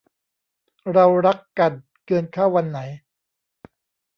[0.93, 1.71] เรารักกัน
[2.05, 2.79] เงินเข้าวันไหน